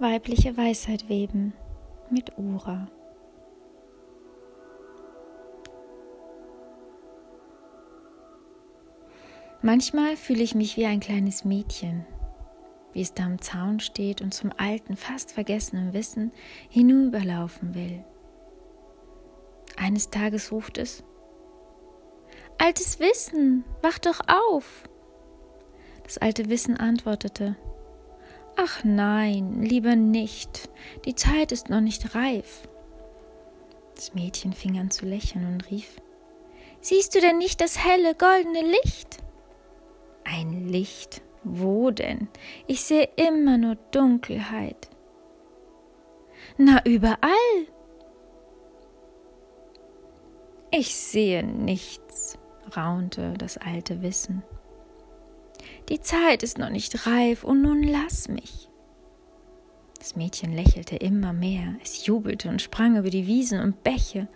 [0.00, 1.52] Weibliche Weisheit weben
[2.08, 2.88] mit Ura.
[9.60, 12.06] Manchmal fühle ich mich wie ein kleines Mädchen,
[12.94, 16.32] wie es da am Zaun steht und zum alten, fast vergessenen Wissen
[16.70, 18.02] hinüberlaufen will.
[19.76, 21.04] Eines Tages ruft es,
[22.56, 24.84] Altes Wissen, wach doch auf!
[26.04, 27.56] Das alte Wissen antwortete,
[28.62, 30.68] Ach nein, lieber nicht,
[31.06, 32.68] die Zeit ist noch nicht reif.
[33.94, 35.96] Das Mädchen fing an zu lächeln und rief,
[36.82, 39.18] Siehst du denn nicht das helle, goldene Licht?
[40.24, 41.22] Ein Licht.
[41.42, 42.28] Wo denn?
[42.66, 44.90] Ich sehe immer nur Dunkelheit.
[46.58, 47.18] Na, überall.
[50.70, 52.38] Ich sehe nichts,
[52.76, 54.42] raunte das alte Wissen.
[55.90, 58.68] Die Zeit ist noch nicht reif und nun lass mich.
[59.98, 64.28] Das Mädchen lächelte immer mehr, es jubelte und sprang über die Wiesen und Bäche.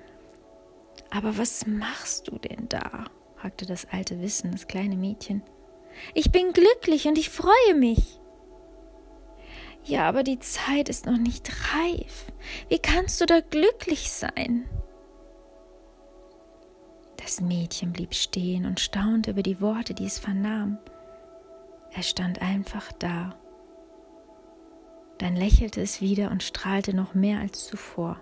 [1.10, 3.04] Aber was machst du denn da?
[3.36, 5.42] fragte das alte Wissen das kleine Mädchen.
[6.12, 8.18] Ich bin glücklich und ich freue mich.
[9.84, 12.26] Ja, aber die Zeit ist noch nicht reif.
[12.68, 14.64] Wie kannst du da glücklich sein?
[17.16, 20.78] Das Mädchen blieb stehen und staunte über die Worte, die es vernahm.
[21.94, 23.36] Er stand einfach da.
[25.18, 28.20] Dann lächelte es wieder und strahlte noch mehr als zuvor.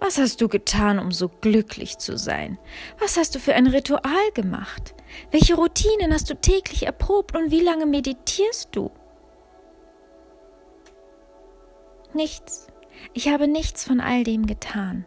[0.00, 2.58] Was hast du getan, um so glücklich zu sein?
[2.98, 4.94] Was hast du für ein Ritual gemacht?
[5.30, 8.90] Welche Routinen hast du täglich erprobt und wie lange meditierst du?
[12.14, 12.68] Nichts.
[13.12, 15.04] Ich habe nichts von all dem getan.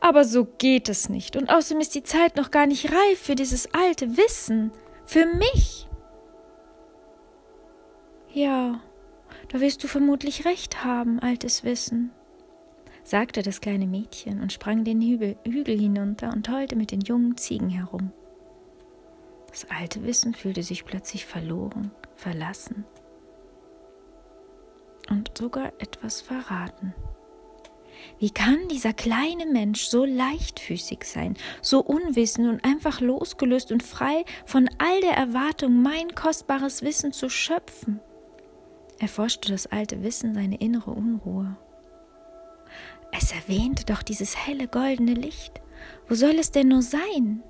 [0.00, 1.36] Aber so geht es nicht.
[1.36, 4.72] Und außerdem ist die Zeit noch gar nicht reif für dieses alte Wissen.
[5.04, 5.88] Für mich.
[8.32, 8.80] Ja,
[9.48, 12.12] da wirst du vermutlich recht haben, altes Wissen
[13.04, 17.36] sagte das kleine Mädchen und sprang den Hügel, Hügel hinunter und heulte mit den jungen
[17.36, 18.12] Ziegen herum.
[19.48, 22.84] Das alte Wissen fühlte sich plötzlich verloren, verlassen
[25.10, 26.94] und sogar etwas verraten.
[28.18, 34.24] Wie kann dieser kleine Mensch so leichtfüßig sein, so unwissend und einfach losgelöst und frei
[34.46, 38.00] von all der Erwartung, mein kostbares Wissen zu schöpfen?
[38.98, 41.56] Erforschte das alte Wissen seine innere Unruhe.
[43.10, 45.60] Es erwähnte doch dieses helle goldene Licht.
[46.08, 47.42] Wo soll es denn nur sein?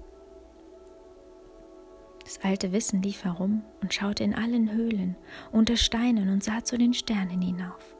[2.24, 5.16] Das alte Wissen lief herum und schaute in allen Höhlen,
[5.50, 7.96] unter Steinen und sah zu den Sternen hinauf.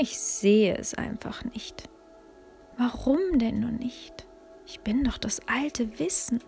[0.00, 1.88] Ich sehe es einfach nicht.
[2.76, 4.28] Warum denn nur nicht?
[4.64, 6.38] Ich bin doch das alte Wissen.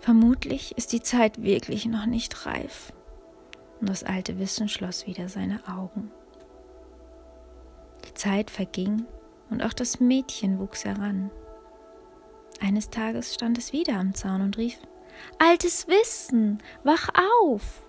[0.00, 2.92] Vermutlich ist die Zeit wirklich noch nicht reif.
[3.80, 6.10] Und das alte Wissen schloss wieder seine Augen.
[8.12, 9.06] Zeit verging
[9.48, 11.30] und auch das Mädchen wuchs heran.
[12.60, 14.78] Eines Tages stand es wieder am Zaun und rief
[15.38, 17.08] Altes Wissen, wach
[17.48, 17.86] auf.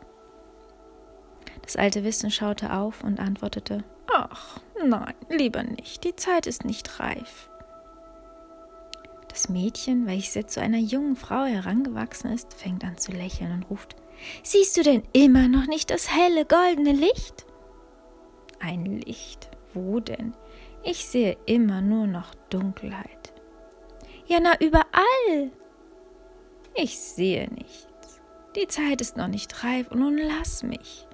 [1.64, 3.84] Das alte Wissen schaute auf und antwortete
[4.20, 7.52] Ach, nein, lieber nicht, die Zeit ist nicht reif.
[9.28, 13.70] Das Mädchen, welches jetzt zu einer jungen Frau herangewachsen ist, fängt an zu lächeln und
[13.70, 13.96] ruft
[14.42, 17.46] Siehst du denn immer noch nicht das helle goldene Licht?
[18.60, 20.34] Ein Licht, wo denn?
[20.84, 23.34] Ich sehe immer nur noch Dunkelheit.
[24.26, 25.52] Ja, na, überall.
[26.74, 28.20] Ich sehe nichts.
[28.56, 31.07] Die Zeit ist noch nicht reif und nun lass mich.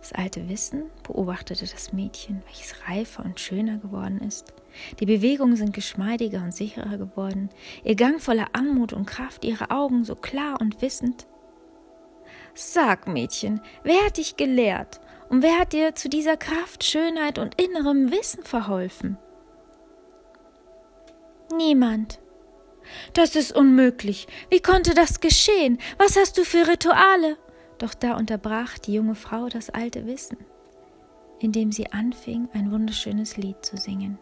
[0.00, 4.54] Das alte Wissen beobachtete das Mädchen, welches reifer und schöner geworden ist.
[4.98, 7.50] Die Bewegungen sind geschmeidiger und sicherer geworden,
[7.84, 11.26] ihr Gang voller Anmut und Kraft, ihre Augen so klar und wissend.
[12.54, 17.60] Sag, Mädchen, wer hat dich gelehrt und wer hat dir zu dieser Kraft, Schönheit und
[17.60, 19.18] innerem Wissen verholfen?
[21.54, 22.20] Niemand.
[23.12, 24.26] Das ist unmöglich.
[24.48, 25.78] Wie konnte das geschehen?
[25.98, 27.36] Was hast du für Rituale?
[27.80, 30.36] Doch da unterbrach die junge Frau das alte Wissen,
[31.40, 34.18] indem sie anfing, ein wunderschönes Lied zu singen.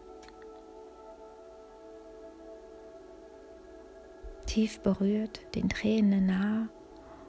[4.46, 6.68] Tief berührt, den Tränen nahe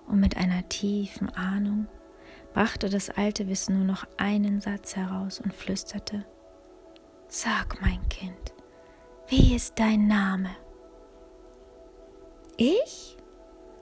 [0.07, 1.87] und mit einer tiefen Ahnung
[2.53, 6.25] brachte das alte Wissen nur noch einen Satz heraus und flüsterte
[7.27, 8.53] Sag, mein Kind,
[9.27, 10.49] wie ist dein Name?
[12.57, 13.18] Ich?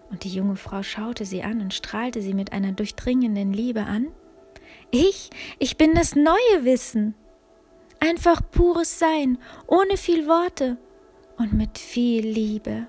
[0.09, 4.07] Und die junge Frau schaute sie an und strahlte sie mit einer durchdringenden Liebe an.
[4.91, 7.13] Ich, ich bin das neue Wissen.
[7.99, 10.77] Einfach pures Sein, ohne viel Worte
[11.37, 12.87] und mit viel Liebe.